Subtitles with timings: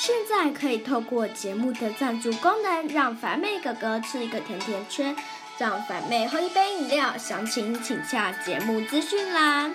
[0.00, 5.14] 现在可以透过节目的赞助功能，让凡妹哥哥吃一个甜甜圈，
[5.58, 7.18] 让凡妹喝一杯饮料。
[7.18, 9.74] 详情请下节目资讯栏。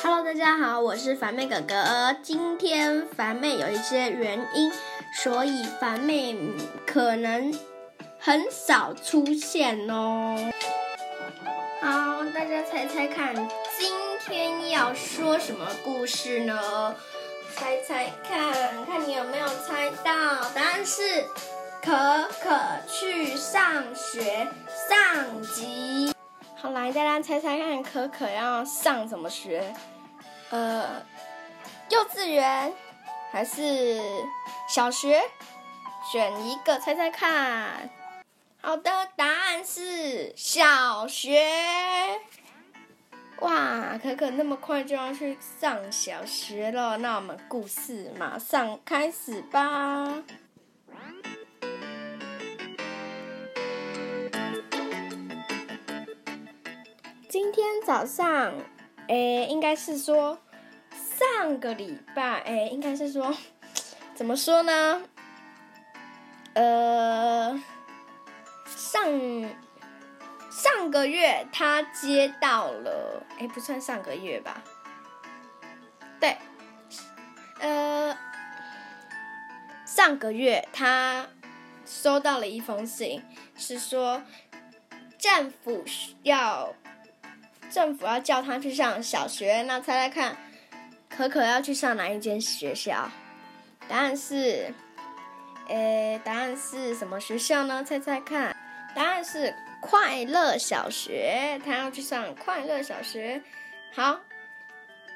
[0.00, 2.16] Hello，大家好，我是凡妹哥哥。
[2.22, 4.70] 今天凡妹有一些原因，
[5.20, 6.36] 所以凡妹
[6.86, 7.52] 可能
[8.20, 10.38] 很少出现哦。
[11.80, 13.34] 好，大家猜猜看，
[14.26, 16.94] 天要说什么故事呢？
[17.54, 20.50] 猜猜看，看你有没有猜到？
[20.54, 21.26] 答案是
[21.82, 22.50] 可可
[22.88, 24.46] 去上学
[24.88, 26.14] 上集。
[26.56, 29.74] 好，来大家猜猜看，可可要上什么学？
[30.50, 31.02] 呃，
[31.90, 32.72] 幼稚园
[33.32, 34.00] 还是
[34.68, 35.20] 小学？
[36.10, 37.90] 选一个猜猜看。
[38.60, 42.20] 好的，答案是小学。
[43.42, 50.22] 哇，可可那么快就要去上小学了，那我们故事马上开始吧。
[57.28, 58.54] 今天早上，
[59.08, 60.38] 诶，应该是说
[60.94, 63.34] 上个礼拜，诶，应该是说
[64.14, 65.02] 怎么说呢？
[66.54, 67.60] 呃。
[68.66, 69.04] 上
[70.82, 74.60] 上个月他接到了，哎，不算上个月吧？
[76.18, 76.36] 对，
[77.60, 78.18] 呃，
[79.86, 81.28] 上个月他
[81.86, 83.22] 收到了一封信，
[83.56, 84.24] 是说
[85.16, 85.84] 政府
[86.24, 86.74] 要
[87.70, 89.62] 政府要叫他去上小学。
[89.62, 90.36] 那猜猜看，
[91.08, 93.08] 可可要去上哪一间学校？
[93.86, 94.74] 答案是，
[95.68, 97.84] 呃，答案是什么学校呢？
[97.84, 98.56] 猜猜看。
[98.96, 103.42] 答案是快乐小学，他要去上快乐小学。
[103.92, 104.20] 好，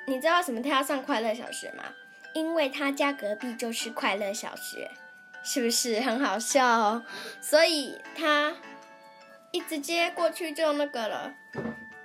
[0.07, 1.85] 你知道什么他要上快乐小学吗？
[2.35, 4.91] 因为他家隔壁就是快乐小学，
[5.45, 7.05] 是不是很好笑哦？
[7.41, 8.55] 所以他
[9.53, 11.33] 一直接过去就那个了，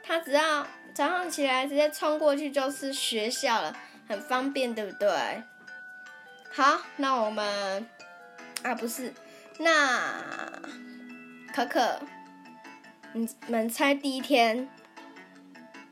[0.03, 3.75] 他只要早上起来直接冲过去就是学校了，
[4.07, 5.09] 很方便，对不对？
[6.53, 7.89] 好，那我们
[8.61, 9.11] 啊不是
[9.57, 10.23] 那。
[11.53, 11.99] 可可，
[13.13, 14.69] 你们猜第一天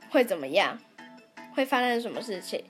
[0.10, 0.78] 会怎么样？
[1.54, 2.64] 会发生什么事情？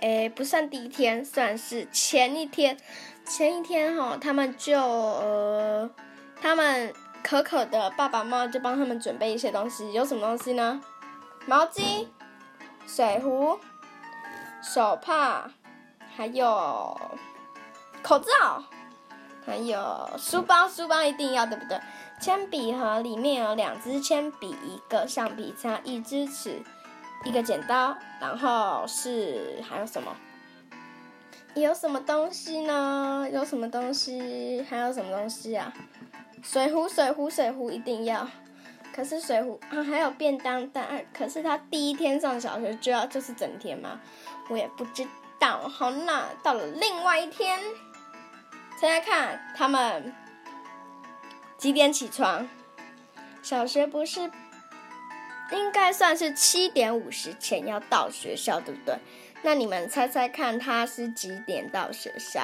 [0.00, 2.76] 哎，不算第一天，算是前一天。
[3.24, 5.88] 前一天哈，他们就呃，
[6.40, 6.92] 他们
[7.22, 10.80] 可可的爸爸妈妈就帮他们准备一些东西，有什么东西呢？
[11.46, 12.08] 毛巾、
[12.86, 13.58] 水壶、
[14.60, 15.50] 手帕，
[16.16, 17.00] 还有
[18.02, 18.64] 口罩。
[19.44, 21.80] 还有书包，书包一定要，对不对？
[22.20, 26.62] 铅笔盒里面有两支铅笔，一个橡皮擦，一支尺，
[27.24, 30.14] 一个剪刀，然后是还有什么？
[31.54, 33.28] 有什么东西呢？
[33.32, 34.64] 有什么东西？
[34.70, 35.72] 还有什么东西啊？
[36.42, 38.26] 水壶，水壶，水壶一定要。
[38.94, 41.04] 可是水壶啊，还有便当袋。
[41.12, 44.00] 可是他第一天上小学就要就是整天吗？
[44.48, 45.06] 我也不知
[45.40, 45.68] 道。
[45.68, 47.58] 好，那到了另外一天。
[48.82, 50.12] 大家看，他们
[51.56, 52.48] 几点起床？
[53.40, 54.28] 小学不是
[55.52, 58.98] 应该算是七点五十前要到学校，对不对？
[59.42, 62.42] 那你们猜猜看，他是几点到学校？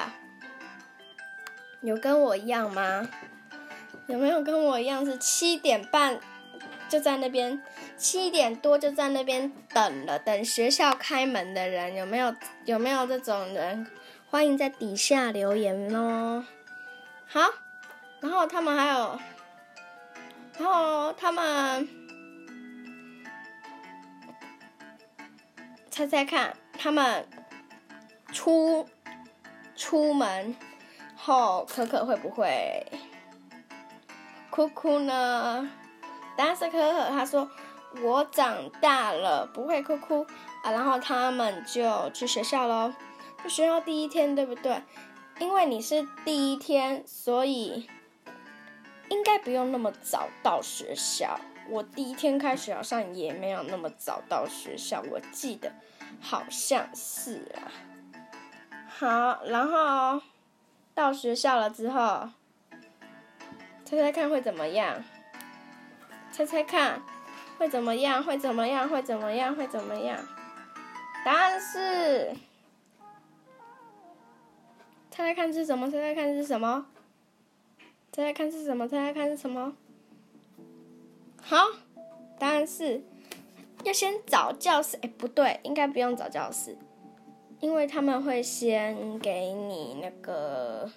[1.81, 3.09] 有跟我一样吗？
[4.07, 6.21] 有没有跟我一样是七点半
[6.87, 7.61] 就在那边，
[7.97, 11.93] 七点多就在那边等了，等学校开门的人？
[11.95, 12.33] 有没有？
[12.63, 13.85] 有没有这种人？
[14.31, 16.45] 欢迎在底下留言哦。
[17.25, 17.41] 好，
[18.19, 19.19] 然后他们还有，
[20.59, 21.89] 然后他们
[25.89, 27.27] 猜猜看，他们
[28.31, 28.87] 出
[29.75, 30.55] 出门
[31.17, 32.85] 后，可可会不会
[34.51, 35.67] 哭哭呢？
[36.37, 37.49] 但是可可，他说
[38.03, 40.23] 我长大了不会哭哭
[40.63, 40.69] 啊。
[40.71, 42.93] 然后他们就去学校喽。
[43.47, 44.81] 学校第一天，对不对？
[45.39, 47.87] 因为你是第一天，所以
[49.09, 51.39] 应该不用那么早到学校。
[51.69, 55.71] 我第一天开学好像也没有那么早到学校，我记得
[56.19, 57.71] 好像是啊。
[58.87, 60.21] 好，然后
[60.93, 62.29] 到学校了之后，
[63.85, 65.03] 猜猜看会怎么样？
[66.31, 67.01] 猜猜看
[67.57, 68.21] 会怎么样？
[68.23, 68.89] 会怎么样？
[68.89, 69.55] 会怎么样？
[69.55, 70.17] 会怎么样？
[71.23, 72.35] 答案是。
[75.19, 75.91] 猜猜看是什么？
[75.91, 76.85] 猜猜看是什么？
[78.09, 78.87] 猜猜看是什么？
[78.87, 79.75] 猜猜看是什么？
[81.41, 81.57] 好，
[82.39, 83.03] 答案是
[83.83, 84.97] 要先找教室。
[85.01, 86.77] 哎，不对，应该不用找教室，
[87.59, 90.89] 因为他们会先给你那个，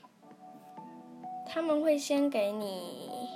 [1.44, 3.28] 他们会先给你，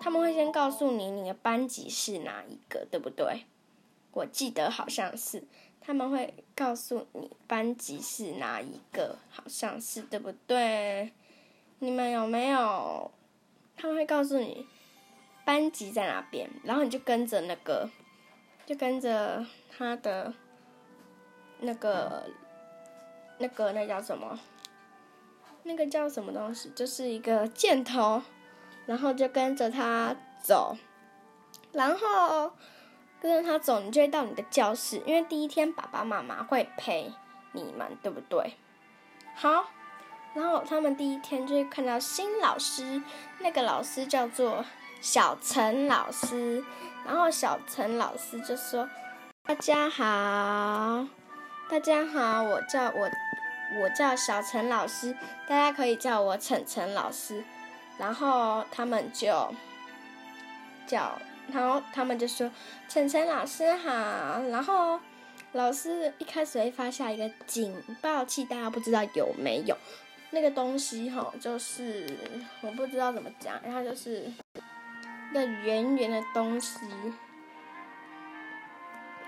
[0.00, 3.44] 他们会先告诉你你的班级是哪一个，对不对？
[4.12, 5.44] 我记得好像是。
[5.80, 11.12] 他们会告诉你班级是哪一个，好像是对不对？
[11.78, 13.10] 你们有没有？
[13.76, 14.66] 他们会告诉你
[15.44, 17.88] 班级在哪边，然后你就跟着那个，
[18.64, 20.34] 就跟着他的
[21.60, 22.24] 那个
[23.38, 24.40] 那个那叫什么？
[25.62, 26.70] 那个叫什么东西？
[26.74, 28.22] 就是一个箭头，
[28.86, 30.76] 然后就跟着他走，
[31.72, 32.52] 然后。
[33.20, 37.12] 跟着他走，你就会到你的教室，因为第一天爸爸妈妈会陪
[37.52, 38.54] 你们，对不对？
[39.34, 39.64] 好，
[40.34, 43.02] 然后他们第一天就会看到新老师，
[43.38, 44.64] 那个老师叫做
[45.00, 46.62] 小陈老师，
[47.06, 48.88] 然后小陈老师就说
[49.44, 51.06] ：“大家好，
[51.70, 53.10] 大家好，我叫我
[53.80, 55.16] 我叫小陈老师，
[55.48, 57.42] 大家可以叫我陈晨老师。”
[57.98, 59.54] 然后他们就
[60.86, 61.18] 叫。
[61.52, 62.50] 然后他们就说
[62.88, 64.98] ：“晨晨老师好。”然后
[65.52, 69.76] 老师一开始会发下一个警报器，大家不知道有没有
[70.30, 71.32] 那个东西哈？
[71.40, 72.06] 就是
[72.60, 74.24] 我不知道怎么讲，然后就是
[75.30, 76.80] 一个圆圆的东西，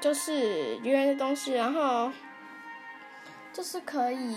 [0.01, 2.11] 就是圆圆的东西，然后
[3.53, 4.37] 就是可以，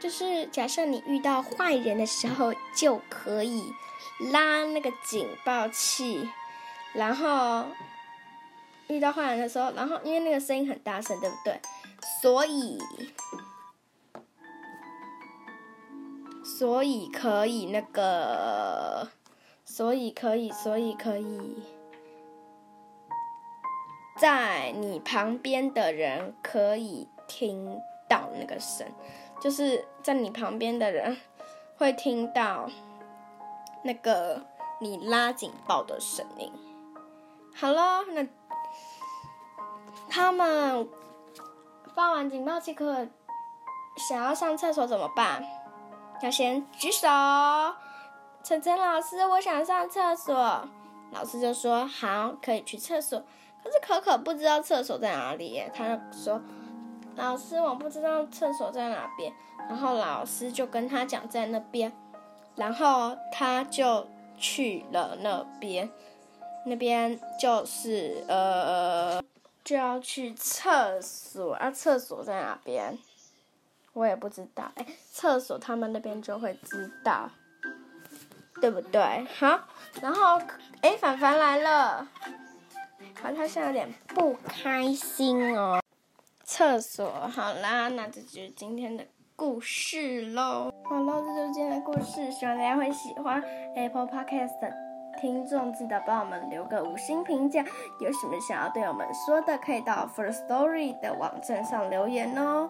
[0.00, 3.62] 就是假设你遇到坏人的时候就可以。
[4.32, 6.28] 拉那个警报器，
[6.92, 7.64] 然后
[8.86, 11.58] 遇到坏人的时候，然后因为那个声音很大声，对不对？
[12.20, 12.78] 所以，
[16.44, 19.08] 所以可以那个，
[19.64, 21.62] 所以可以，所以可以，
[24.20, 28.86] 在你旁边的人可以听到那个声，
[29.40, 31.16] 就是在你旁边的人
[31.76, 32.68] 会听到。
[33.82, 34.42] 那个
[34.78, 36.52] 你拉警报的声音，
[37.56, 38.26] 好了，那
[40.06, 40.86] 他们
[41.94, 43.08] 放完警报器课，
[43.96, 45.42] 想要上厕所怎么办？
[46.20, 47.08] 要先举手，
[48.42, 50.68] 晨晨老师，我想上厕所。
[51.12, 53.24] 老师就说好，可以去厕所。
[53.64, 56.38] 可是可可不知道厕所在哪里，他就说
[57.20, 59.32] 老师，我不知道厕所在哪边。
[59.68, 61.92] 然后老师就跟他讲在那边。
[62.56, 64.06] 然后他就
[64.36, 65.88] 去了那边，
[66.66, 69.22] 那边就是呃，
[69.62, 71.70] 就要去厕所啊。
[71.70, 72.98] 厕所在哪边？
[73.92, 74.70] 我也不知道。
[74.74, 77.30] 哎，厕所他们那边就会知道，
[78.60, 79.26] 对不对？
[79.38, 79.60] 好，
[80.00, 80.40] 然后
[80.80, 82.08] 哎，凡凡来了，
[83.22, 85.80] 好，他现在有点不开心哦。
[86.60, 89.02] 厕所好啦，那这就是今天的。
[89.34, 93.42] 故事喽，好了，这就是今天的故事，希望大家会喜欢。
[93.74, 94.70] Apple Podcast 的
[95.18, 97.64] 听众记得帮我们留个五星评价，
[97.98, 102.68] 有什么想要对我们说的，可以到 First Story 的网站上留言哦。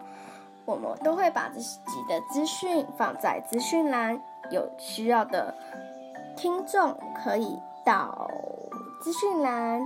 [0.65, 4.23] 我们都会把自己的资讯放在资讯栏，
[4.53, 5.53] 有需要的
[6.37, 8.31] 听众可以到
[9.03, 9.83] 资讯栏，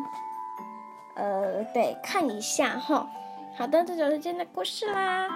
[1.15, 3.09] 呃，对，看一下哈。
[3.57, 5.29] 好的，这就是今天的故事啦。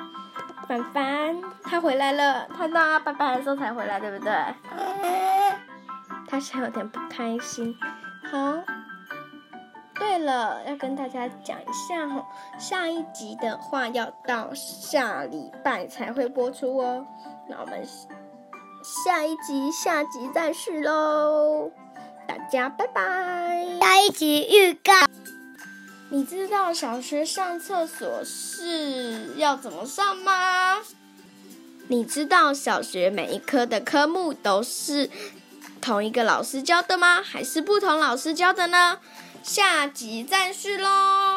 [0.66, 4.32] 凡凡，他回来了，他到他拜拜的时候才回来，对不对？
[6.28, 7.74] 他现在有点不开心。
[8.30, 8.58] 好，
[9.94, 12.26] 对了，要跟大家讲一下哦，
[12.58, 17.06] 下一集的话要到下礼拜才会播出哦。
[17.48, 17.82] 那我们
[18.82, 21.70] 下一集下集再续喽，
[22.26, 23.64] 大家拜拜。
[23.80, 24.92] 下一集预告。
[26.10, 30.78] 你知道小学上厕所是要怎么上吗？
[31.88, 35.10] 你知道小学每一科的科目都是
[35.82, 37.22] 同一个老师教的吗？
[37.22, 39.00] 还是不同老师教的呢？
[39.42, 41.27] 下集再续喽。